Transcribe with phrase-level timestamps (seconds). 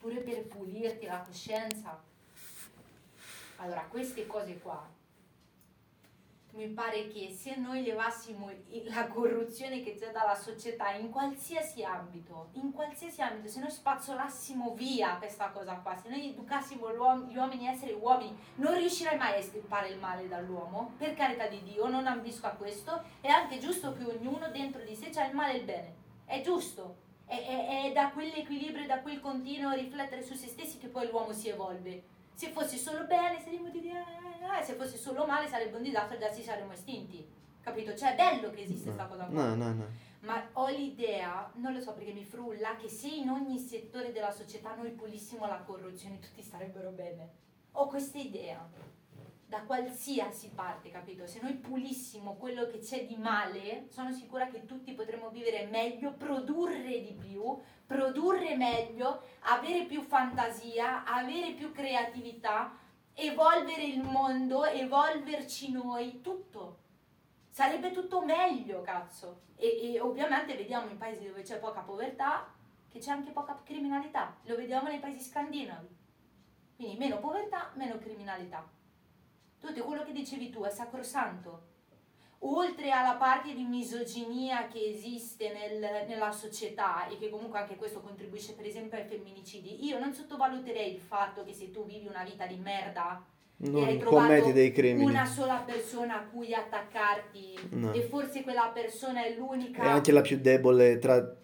[0.00, 2.02] pure per pulirti la coscienza.
[3.56, 4.98] Allora, queste cose qua
[6.52, 8.50] mi pare che se noi levassimo
[8.84, 14.74] la corruzione che c'è dalla società in qualsiasi ambito, in qualsiasi ambito, se noi spazzolassimo
[14.74, 16.90] via questa cosa qua, se noi educassimo
[17.28, 21.46] gli uomini a essere uomini, non riuscirai mai a estirpare il male dall'uomo, per carità
[21.46, 25.26] di Dio, non ambisco a questo, è anche giusto che ognuno dentro di sé c'ha
[25.26, 25.94] il male e il bene,
[26.24, 30.88] è giusto, è, è, è da quell'equilibrio, da quel continuo riflettere su se stessi che
[30.88, 32.02] poi l'uomo si evolve.
[32.34, 34.04] Se fosse solo bene saremmo di dire
[34.58, 37.24] eh, se fosse solo male sarebbe un disastro e già ci saremmo estinti.
[37.60, 37.94] Capito?
[37.94, 39.44] Cioè è bello che esiste questa cosa qua.
[39.44, 39.86] No, no, no.
[40.20, 44.32] Ma ho l'idea, non lo so perché mi frulla, che se in ogni settore della
[44.32, 47.28] società noi pulissimo la corruzione tutti starebbero bene.
[47.72, 48.68] Ho questa idea.
[49.50, 51.26] Da qualsiasi parte, capito?
[51.26, 56.12] Se noi pulissimo quello che c'è di male, sono sicura che tutti potremmo vivere meglio,
[56.12, 62.78] produrre di più, produrre meglio, avere più fantasia, avere più creatività,
[63.12, 66.78] evolvere il mondo, evolverci noi, tutto.
[67.48, 69.40] Sarebbe tutto meglio, cazzo.
[69.56, 72.54] E, e ovviamente vediamo in paesi dove c'è poca povertà
[72.88, 74.36] che c'è anche poca criminalità.
[74.44, 75.88] Lo vediamo nei paesi scandinavi.
[76.76, 78.78] Quindi meno povertà, meno criminalità.
[79.60, 81.68] Tutto quello che dicevi tu è sacrosanto.
[82.42, 88.00] Oltre alla parte di misoginia che esiste nel, nella società e che comunque anche questo
[88.00, 92.24] contribuisce per esempio ai femminicidi, io non sottovaluterei il fatto che se tu vivi una
[92.24, 93.22] vita di merda
[93.58, 95.04] non hai commetti dei crimini.
[95.04, 97.92] una sola persona a cui attaccarti no.
[97.92, 99.82] e forse quella persona è l'unica...
[99.82, 101.36] È anche la più debole tra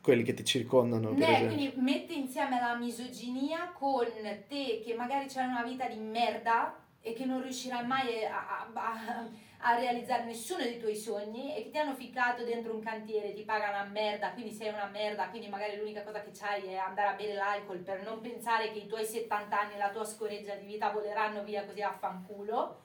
[0.00, 1.10] quelli che ti circondano.
[1.10, 4.06] Ne, quindi metti insieme la misoginia con
[4.48, 9.26] te che magari c'hai una vita di merda e che non riuscirai mai a, a,
[9.58, 13.42] a, realizzare nessuno dei tuoi sogni e che ti hanno ficcato dentro un cantiere, ti
[13.42, 17.08] pagano a merda, quindi sei una merda, quindi magari l'unica cosa che c'hai è andare
[17.08, 20.54] a bere l'alcol per non pensare che i tuoi 70 anni e la tua scoreggia
[20.56, 22.82] di vita voleranno via così a fanculo.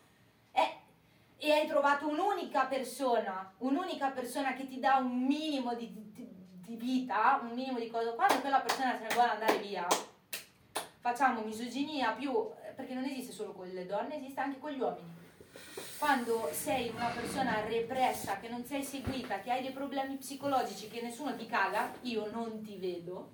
[0.52, 0.83] E,
[1.38, 6.75] e hai trovato un'unica persona, un'unica persona che ti dà un minimo di, di, di
[6.78, 8.13] vita, un minimo di cosa.
[8.13, 9.85] Quando quella persona se ne vuole andare via,
[11.00, 15.13] facciamo misoginia più perché non esiste solo con le donne, esiste anche con gli uomini.
[15.97, 21.02] Quando sei una persona repressa, che non sei seguita, che hai dei problemi psicologici, che
[21.02, 23.31] nessuno ti caga, io non ti vedo,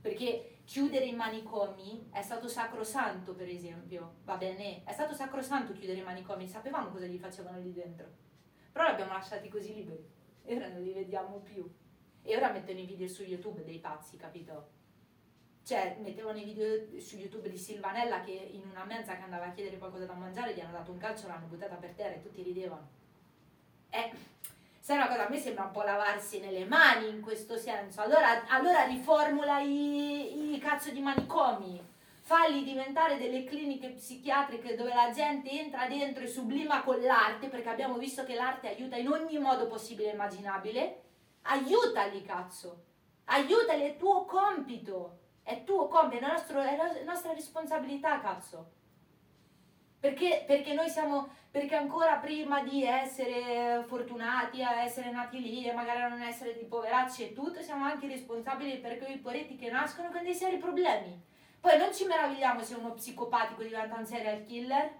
[0.00, 6.00] perché chiudere i manicomi è stato sacrosanto, per esempio, va bene, è stato sacrosanto chiudere
[6.00, 8.06] i manicomi, sapevamo cosa gli facevano lì dentro,
[8.72, 10.04] però li abbiamo lasciati così liberi
[10.44, 11.72] e ora non li vediamo più.
[12.22, 14.75] E ora mettono i video su YouTube dei pazzi, capito?
[15.66, 19.50] Cioè, mettevano i video su YouTube di Silvanella che in una mensa che andava a
[19.50, 22.40] chiedere qualcosa da mangiare gli hanno dato un calcio, l'hanno buttata per terra e tutti
[22.40, 22.86] ridevano.
[23.90, 24.12] Eh,
[24.78, 28.00] sai una cosa, a me sembra un po' lavarsi nelle mani in questo senso.
[28.00, 31.84] Allora, allora riformula i, i cazzo di manicomi,
[32.20, 37.70] falli diventare delle cliniche psichiatriche dove la gente entra dentro e sublima con l'arte, perché
[37.70, 41.00] abbiamo visto che l'arte aiuta in ogni modo possibile e immaginabile.
[41.42, 42.84] Aiutali, cazzo!
[43.24, 45.24] Aiutali, è tuo compito!
[45.46, 48.72] È tuo compito, è, nostro, è la nostra responsabilità, cazzo.
[50.00, 55.72] Perché, perché noi siamo, perché ancora prima di essere fortunati a essere nati lì e
[55.72, 59.70] magari a non essere dei poveracci e tutto, siamo anche responsabili per quei poretti che
[59.70, 61.16] nascono con dei seri problemi.
[61.60, 64.98] Poi non ci meravigliamo se uno psicopatico diventa un serial killer.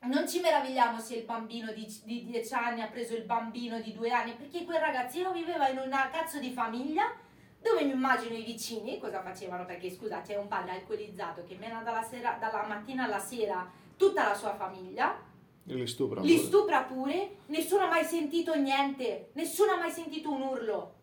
[0.00, 3.94] Non ci meravigliamo se il bambino di, di 10 anni ha preso il bambino di
[3.94, 7.24] 2 anni, perché quel ragazzino viveva in una cazzo di famiglia
[7.66, 11.82] dove mi immagino i vicini cosa facevano, perché scusate, è un padre alcolizzato che mena
[11.82, 15.18] dalla, sera, dalla mattina alla sera tutta la sua famiglia.
[15.66, 16.20] E li stupra.
[16.20, 20.94] Li stupra pure, nessuno ha mai sentito niente, nessuno ha mai sentito un urlo,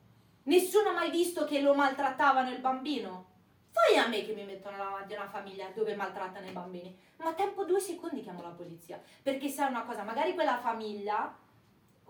[0.44, 3.32] nessuno ha mai visto che lo maltrattavano il bambino.
[3.72, 7.34] Fai a me che mi mettono davanti a una famiglia dove maltrattano i bambini, ma
[7.34, 11.36] tempo due secondi chiamo la polizia, perché sai una cosa, magari quella famiglia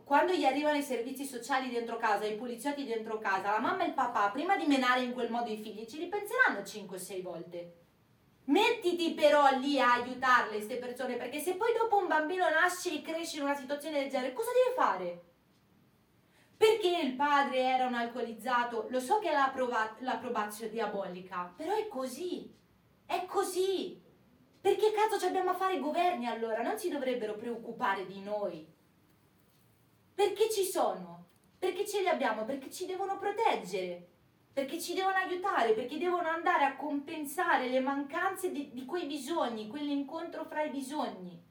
[0.03, 3.87] quando gli arrivano i servizi sociali dentro casa, i poliziotti dentro casa, la mamma e
[3.87, 7.77] il papà, prima di menare in quel modo i figli, ci ripenseranno 5-6 volte.
[8.45, 13.01] Mettiti però lì a aiutarle queste persone, perché se poi dopo un bambino nasce e
[13.01, 15.23] cresce in una situazione del genere, cosa deve fare?
[16.57, 18.87] Perché il padre era un alcolizzato?
[18.89, 22.53] Lo so che è l'approbazio diabolica, però è così.
[23.05, 24.01] È così.
[24.61, 26.61] Perché cazzo ci abbiamo a fare i governi allora?
[26.61, 28.72] Non si dovrebbero preoccupare di noi.
[30.15, 31.25] Perché ci sono?
[31.57, 32.45] Perché ce li abbiamo?
[32.45, 34.07] Perché ci devono proteggere,
[34.53, 39.67] perché ci devono aiutare, perché devono andare a compensare le mancanze di, di quei bisogni,
[39.67, 41.41] quell'incontro fra i bisogni.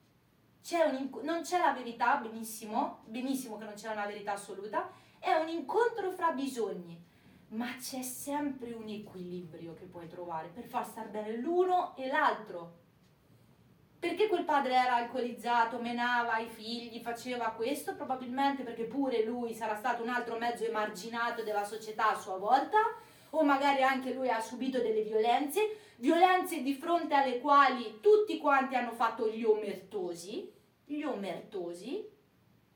[0.62, 5.32] C'è un, non c'è la verità, benissimo, benissimo che non c'è una verità assoluta, è
[5.34, 7.02] un incontro fra bisogni.
[7.52, 12.80] ma c'è sempre un equilibrio che puoi trovare per far star bene l'uno e l'altro.
[14.02, 17.94] Perché quel padre era alcolizzato, menava i figli, faceva questo?
[17.94, 22.78] Probabilmente perché pure lui sarà stato un altro mezzo emarginato della società a sua volta,
[23.30, 28.74] o magari anche lui ha subito delle violenze, violenze di fronte alle quali tutti quanti
[28.74, 30.52] hanno fatto gli omertosi,
[30.84, 32.04] gli omertosi,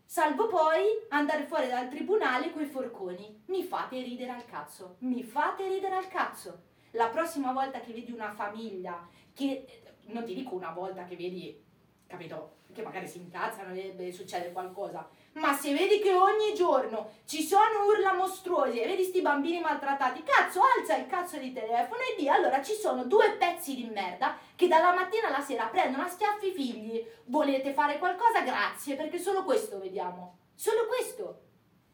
[0.04, 3.42] salvo poi andare fuori dal tribunale coi forconi.
[3.46, 6.62] Mi fate ridere al cazzo, mi fate ridere al cazzo.
[6.92, 11.62] La prossima volta che vedi una famiglia che non ti dico una volta che vedi,
[12.06, 17.42] capito, che magari si incazzano e succede qualcosa, ma se vedi che ogni giorno ci
[17.42, 22.20] sono urla mostruose e vedi sti bambini maltrattati, cazzo, alza il cazzo di telefono e
[22.20, 26.08] di allora ci sono due pezzi di merda che dalla mattina alla sera prendono a
[26.08, 27.06] schiaffi i figli.
[27.24, 28.42] Volete fare qualcosa?
[28.42, 30.38] Grazie, perché solo questo vediamo.
[30.54, 31.44] Solo questo.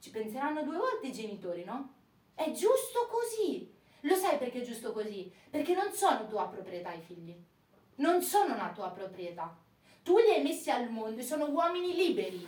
[0.00, 1.94] Ci penseranno due volte i genitori, no?
[2.34, 3.72] È giusto così.
[4.00, 5.32] Lo sai perché è giusto così?
[5.48, 7.50] Perché non sono tua proprietà i figli
[7.96, 9.56] non sono una tua proprietà.
[10.02, 12.46] Tu li hai messi al mondo e sono uomini liberi.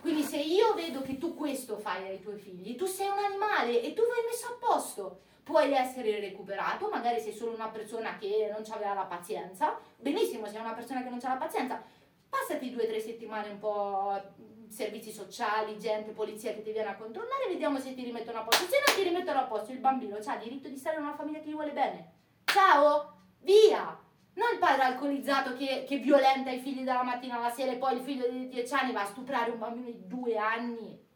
[0.00, 3.82] Quindi se io vedo che tu questo fai ai tuoi figli, tu sei un animale
[3.82, 5.20] e tu vai messo a posto.
[5.42, 9.78] Puoi essere recuperato, magari sei solo una persona che non aveva la pazienza.
[9.96, 11.82] Benissimo, sei una persona che non ha la pazienza.
[12.28, 14.20] Passati due o tre settimane un po'
[14.68, 18.64] servizi sociali, gente, polizia che ti viene a controllare, vediamo se ti rimettono a posto.
[18.64, 21.40] Se non ti rimettono a posto, il bambino ha diritto di stare in una famiglia
[21.40, 22.12] che gli vuole bene.
[22.44, 24.06] Ciao, via!
[24.38, 27.96] Non il padre alcolizzato che, che, violenta i figli dalla mattina alla sera e poi
[27.96, 31.06] il figlio di 10 anni va a stuprare un bambino di 2 anni.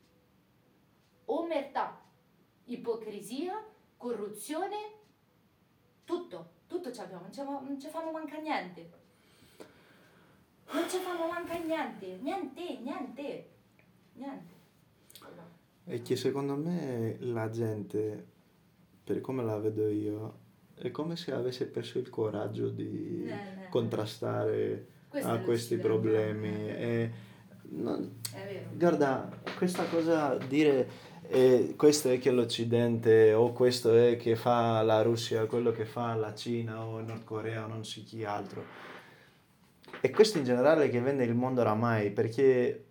[1.27, 2.01] Omertà,
[2.65, 3.65] ipocrisia,
[3.97, 4.77] corruzione,
[6.03, 7.29] tutto, tutto ci abbiamo,
[7.61, 8.91] non ci fanno manca niente.
[10.73, 13.51] Non ci fanno manca niente, niente, niente,
[14.15, 14.55] niente.
[15.85, 18.27] E che secondo me la gente,
[19.05, 20.41] per come la vedo io,
[20.89, 25.33] è come se avesse perso il coraggio di no, no, contrastare no.
[25.33, 26.69] a questi problemi.
[26.69, 27.11] E
[27.71, 28.21] non,
[28.75, 35.03] guarda, questa cosa dire eh, questo è che l'Occidente o questo è che fa la
[35.03, 38.65] Russia, quello che fa la Cina o Nord Corea o non so chi altro.
[40.01, 42.87] E questo in generale che vende il mondo oramai, perché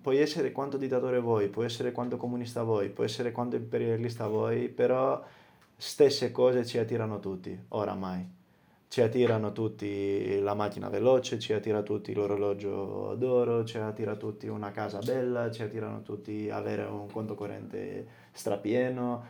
[0.00, 4.68] puoi essere quanto dittatore vuoi, puoi essere quanto comunista vuoi, puoi essere quanto imperialista vuoi,
[4.68, 5.22] però
[5.82, 8.24] stesse cose ci attirano tutti, oramai.
[8.86, 14.70] Ci attirano tutti la macchina veloce, ci attira tutti l'orologio d'oro, ci attira tutti una
[14.70, 19.24] casa bella, ci attirano tutti avere un conto corrente strapieno.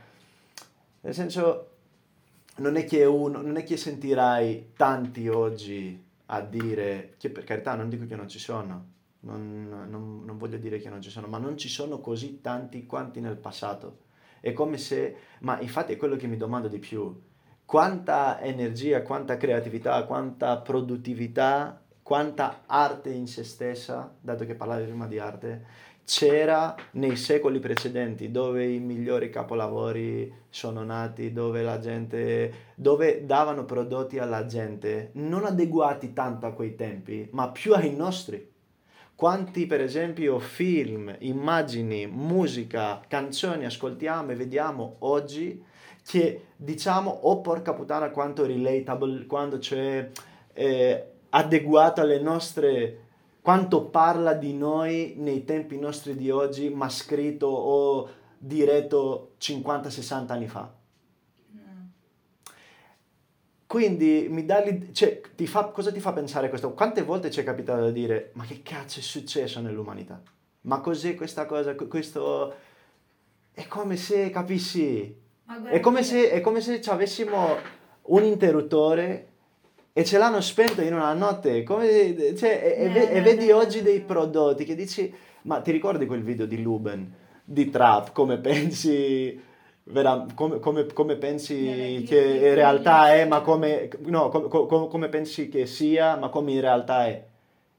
[1.00, 1.68] Nel senso,
[2.56, 7.74] non è che, uno, non è che sentirai tanti oggi a dire, che per carità
[7.76, 8.84] non dico che non ci sono,
[9.20, 12.84] non, non, non voglio dire che non ci sono, ma non ci sono così tanti
[12.84, 14.10] quanti nel passato
[14.42, 17.16] è come se, ma infatti è quello che mi domando di più,
[17.64, 25.06] quanta energia, quanta creatività, quanta produttività, quanta arte in se stessa, dato che parlavi prima
[25.06, 25.64] di arte,
[26.04, 33.64] c'era nei secoli precedenti, dove i migliori capolavori sono nati, dove la gente, dove davano
[33.64, 38.51] prodotti alla gente, non adeguati tanto a quei tempi, ma più ai nostri.
[39.14, 45.62] Quanti per esempio film, immagini, musica, canzoni ascoltiamo e vediamo oggi
[46.04, 50.10] che diciamo oh porca puttana quanto relatable, quando c'è
[50.52, 52.98] eh, adeguato alle nostre
[53.40, 58.08] quanto parla di noi nei tempi nostri di oggi ma scritto o
[58.38, 60.81] diretto 50-60 anni fa.
[63.72, 64.62] Quindi mi dà
[64.92, 66.74] cioè, ti fa, cosa ti fa pensare questo?
[66.74, 70.20] Quante volte ci è capitato di dire ma che cazzo è successo nell'umanità?
[70.64, 71.74] Ma cos'è questa cosa?
[71.74, 72.54] Questo
[73.50, 75.16] è come se capissi.
[75.70, 77.56] È come se, è come se avessimo
[78.02, 79.28] un interruttore
[79.94, 81.62] e ce l'hanno spento in una notte.
[81.62, 85.10] Come, cioè, e, e, e, vedi oggi dei prodotti che dici,
[85.44, 87.10] ma ti ricordi quel video di Luben,
[87.42, 89.40] di Trap, come pensi
[89.84, 95.48] vera, come, come, come, pensi che in realtà è, ma come, no, come, come, pensi
[95.48, 97.24] che sia, ma come in realtà è.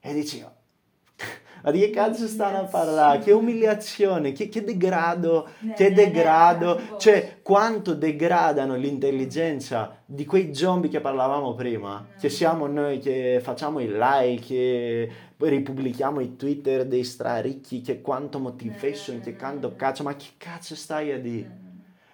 [0.02, 0.44] E dici,
[1.64, 3.20] ma di che cazzo stanno a parlare?
[3.20, 11.00] Che umiliazione, che, che degrado, che degrado, cioè quanto degradano l'intelligenza di quei zombie che
[11.00, 17.80] parlavamo prima, che siamo noi che facciamo i like, che ripubblichiamo i Twitter dei straricchi,
[17.80, 21.72] che quanto motivation, che quanto cazzo, ma che cazzo stai a dire?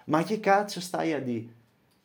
[0.10, 1.56] Ma che cazzo stai a dire?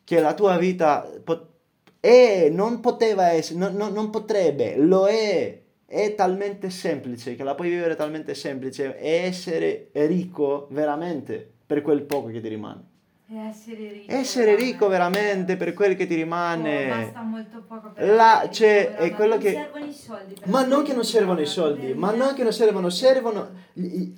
[0.05, 1.53] Che la tua vita pot-
[2.01, 7.55] è, non poteva essere, no, no, non potrebbe, lo è, è talmente semplice, che la
[7.55, 12.93] puoi vivere talmente semplice, e essere ricco veramente per quel poco che ti rimane.
[13.27, 14.13] Essere ricco.
[14.13, 16.93] Essere ricco veramente per quel che ti rimane.
[16.93, 19.53] Oh, basta molto poco per La, cioè, è quello che...
[19.53, 20.35] servono i soldi.
[20.45, 23.51] Ma non che non servono i soldi, ma non che non servono, servono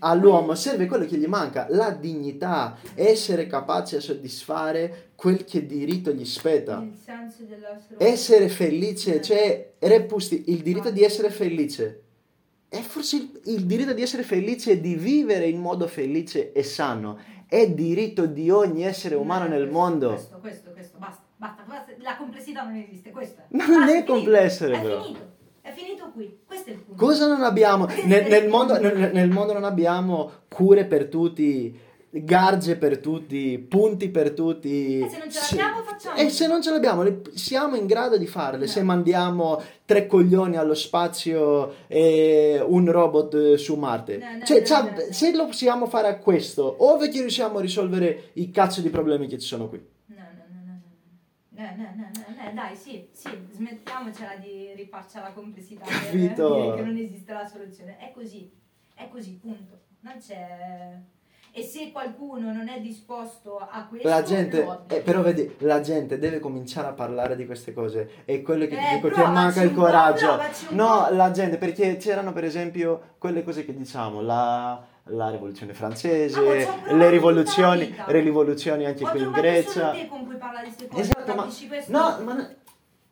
[0.01, 6.11] all'uomo, serve quello che gli manca, la dignità, essere capace a soddisfare quel che diritto
[6.11, 6.83] gli spetta.
[6.83, 12.03] Il senso dell'essere Essere felice, cioè, repusti il diritto di essere felice.
[12.69, 16.65] È forse il, il diritto di essere felice e di vivere in modo felice e
[16.65, 17.35] sano.
[17.49, 20.09] È diritto di ogni essere umano No, nel mondo.
[20.11, 23.45] Questo, questo, questo, basta, basta, basta, la complessità non esiste, questo è.
[23.51, 25.03] Non Basta, è complesso, È però.
[25.03, 25.21] finito,
[25.61, 27.05] è finito qui, questo è il punto.
[27.05, 27.87] Cosa non abbiamo?
[28.05, 31.79] Nel, nel mondo, nel- nel mondo non abbiamo cure per tutti,
[32.11, 35.01] garge per tutti, punti per tutti.
[35.01, 36.17] E se non ce l'abbiamo, facciamo.
[36.17, 38.61] E se non ce l'abbiamo, siamo in grado di farle.
[38.61, 38.67] No.
[38.67, 44.19] Se mandiamo tre coglioni allo spazio e un robot eh, su Marte.
[44.19, 48.51] No, no, cioè, se lo possiamo fare a questo, ove che riusciamo a risolvere i
[48.51, 49.85] cazzo di problemi che ci sono qui.
[50.07, 56.75] No, no, no, no, no, dai, sì, sì, smettiamocela di rifarci alla complessità eh, Capito?
[56.77, 57.99] che non esiste la soluzione.
[57.99, 58.51] È così,
[58.95, 59.81] è così, punto.
[60.01, 61.01] Non c'è
[61.59, 64.95] e se qualcuno non è disposto a questo, La gente, obblighi.
[64.95, 68.11] eh, però vedi, la gente deve cominciare a parlare di queste cose.
[68.27, 70.39] È quello che ti Eh, dico, che manca il coraggio.
[70.71, 76.67] No, la gente, perché c'erano per esempio quelle cose che diciamo, la, la rivoluzione francese,
[76.69, 79.71] Ah, le rivoluzioni, le rivoluzioni anche Ho qui in Grecia.
[79.73, 81.45] solo te con cui parla di queste cose, Esatto, ma
[81.87, 82.49] no, ma no-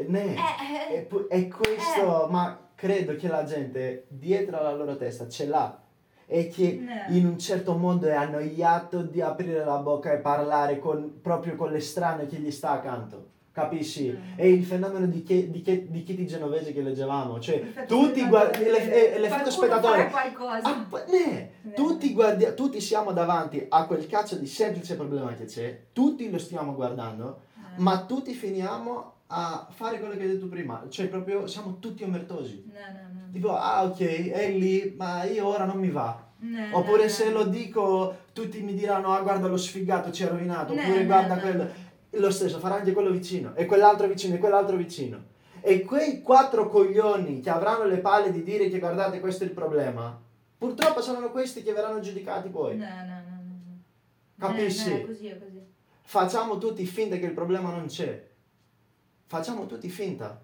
[0.07, 5.27] ne, Eh, eh, è, è questo, ma credo che la gente dietro alla loro testa
[5.31, 5.79] ce l'ha
[6.27, 7.15] e che No.
[7.17, 11.71] in un certo modo è annoiato di aprire la bocca e parlare con, proprio con
[11.71, 13.33] l'estraneo che gli sta accanto.
[13.53, 14.11] Capisci?
[14.11, 14.37] Mm.
[14.37, 18.19] È il fenomeno di, che, di, che, di Kitty Genovese che leggevamo, cioè L'effetto tutti
[18.21, 18.29] spettatore.
[18.29, 20.11] guardi, l'eff- l'effetto spettatore.
[20.63, 21.73] Ah, ne, Eh.
[21.73, 26.39] tutti, guardi- tutti siamo davanti a quel cazzo di semplice problema che c'è, tutti lo
[26.39, 27.61] stiamo guardando, Eh.
[27.81, 32.65] ma tutti finiamo a fare quello che hai detto prima, cioè proprio siamo tutti omertosi.
[32.67, 33.31] No, no, no.
[33.33, 36.23] Tipo, ah ok, è lì, ma io ora non mi va.
[36.39, 40.29] No, Oppure no, se lo dico, tutti mi diranno, ah guarda lo sfigato ci ha
[40.29, 41.83] rovinato, oppure guarda quello.
[42.11, 45.33] Lo stesso, farà anche quello vicino, e quell'altro vicino, e quell'altro vicino.
[45.61, 49.55] E quei quattro coglioni che avranno le palle di dire che guardate questo è il
[49.55, 50.21] problema,
[50.59, 52.77] purtroppo saranno questi che verranno giudicati poi.
[52.77, 54.47] No, no, no, no.
[54.47, 55.01] Capisci?
[55.07, 55.63] Così, così.
[56.03, 58.33] Facciamo tutti finta che il problema non c'è.
[59.27, 60.41] Facciamo tutti finta.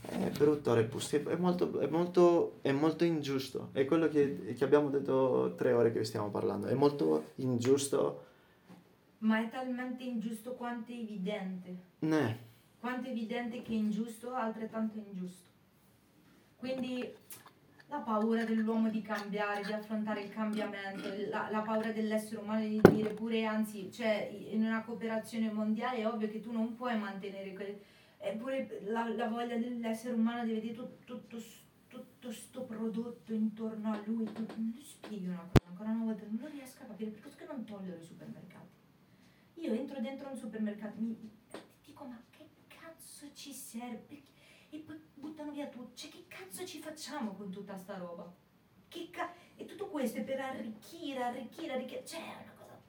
[0.00, 3.68] È brutto Repusti, è molto, è molto, è molto ingiusto.
[3.72, 6.66] È quello che, che abbiamo detto tre ore che stiamo parlando.
[6.66, 8.24] È molto ingiusto.
[9.18, 11.76] Ma è talmente ingiusto quanto è evidente.
[12.00, 12.46] Ne.
[12.80, 15.46] Quanto è evidente che è ingiusto, altrettanto è ingiusto.
[16.56, 17.14] Quindi
[17.88, 22.80] la paura dell'uomo di cambiare, di affrontare il cambiamento, la, la paura dell'essere umano di
[22.90, 27.52] dire pure, anzi, cioè in una cooperazione mondiale è ovvio che tu non puoi mantenere
[27.54, 27.80] quel...
[28.20, 31.40] Eppure la, la voglia dell'essere umano di vedere tut- tutto,
[31.86, 34.24] tutto sto prodotto intorno a lui.
[34.32, 37.96] Tu, mi spieghi una cosa, ancora una volta, non riesco a capire perché non tollero
[37.96, 38.66] i supermercati.
[39.54, 41.16] Io entro dentro un supermercato, mi
[41.84, 43.96] dico ma che cazzo ci serve?
[44.06, 44.37] Perché-
[44.70, 45.94] E poi buttano via tutto.
[45.94, 48.30] Cioè che cazzo ci facciamo con tutta sta roba?
[48.88, 52.04] Che ca- e tutto questo è per arricchire, arricchire, arricchire.
[52.04, 52.80] Cioè è una cosa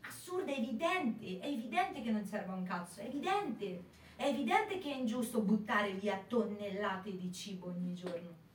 [0.00, 1.38] assurda, è evidente.
[1.38, 3.96] È evidente che non serve un cazzo, è evidente.
[4.16, 8.46] È evidente che è ingiusto buttare via tonnellate di cibo ogni giorno.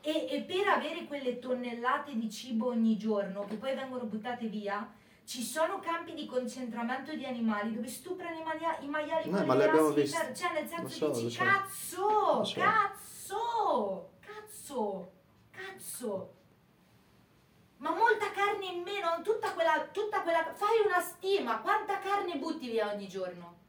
[0.00, 4.88] E, e per avere quelle tonnellate di cibo ogni giorno che poi vengono buttate via,
[5.32, 9.46] ci sono campi di concentramento di animali dove stuprano i, malia- i maiali No, con
[9.46, 10.34] ma le abbiamo ferro.
[10.34, 11.42] Cioè, nel senso so, dici, so.
[11.42, 12.60] cazzo, so.
[12.60, 15.12] cazzo, cazzo,
[15.50, 16.34] cazzo.
[17.78, 20.52] Ma molta carne in meno, tutta quella, tutta quella...
[20.52, 23.60] Fai una stima, quanta carne butti via ogni giorno?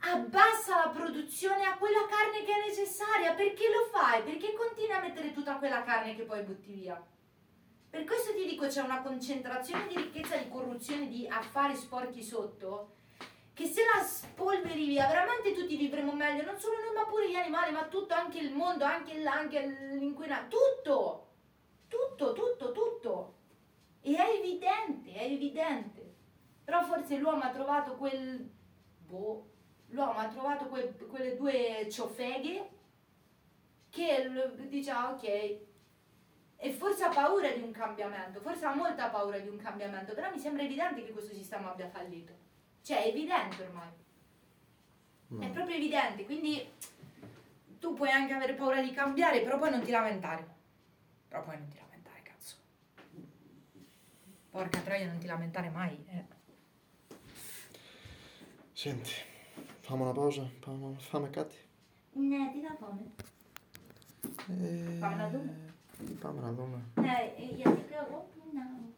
[0.00, 3.32] Abbassa la produzione a quella carne che è necessaria.
[3.32, 4.22] Perché lo fai?
[4.24, 7.02] Perché continui a mettere tutta quella carne che poi butti via?
[7.90, 12.94] Per questo ti dico c'è una concentrazione di ricchezza, di corruzione, di affari sporchi sotto,
[13.54, 17.36] che se la spolveri via veramente tutti vivremo meglio, non solo noi ma pure gli
[17.36, 19.64] animali, ma tutto, anche il mondo, anche, l- anche
[19.94, 21.26] l'inquinato, tutto,
[21.88, 23.34] tutto, tutto, tutto.
[24.02, 26.14] E è evidente, è evidente.
[26.64, 28.50] Però forse l'uomo ha trovato quel...
[29.06, 29.46] Boh,
[29.88, 32.70] l'uomo ha trovato quel- quelle due ciofeghe
[33.88, 34.30] che
[34.68, 35.58] dice, ah, ok,
[36.66, 40.30] e forse ha paura di un cambiamento, forse ha molta paura di un cambiamento, però
[40.30, 42.32] mi sembra evidente che questo sistema abbia fallito.
[42.82, 45.50] Cioè, è evidente ormai, è No.
[45.50, 46.68] proprio evidente, quindi
[47.78, 50.54] tu puoi anche avere paura di cambiare, però poi non ti lamentare.
[51.28, 51.84] Però poi non ti lamentare.
[54.50, 56.02] Porca troia, non ti lamentare mai.
[56.08, 56.24] Eh.
[58.72, 59.12] Senti,
[59.80, 61.56] fammi una pausa, fammi, fammi catti.
[62.12, 63.12] Ne, ti dà fame.
[64.48, 64.96] E...
[64.98, 65.28] Fammi una
[65.98, 66.16] dome.
[66.18, 66.84] Fammi una dome.
[66.94, 68.28] Eh, io ti cago.
[68.52, 68.95] No.